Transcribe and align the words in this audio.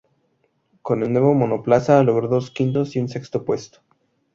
Con 0.81 1.03
el 1.03 1.13
nuevo 1.13 1.35
monoplaza, 1.35 2.01
logró 2.01 2.27
dos 2.27 2.49
quintos 2.49 2.95
y 2.95 2.99
un 3.01 3.07
sexto 3.07 3.45
puesto. 3.45 3.83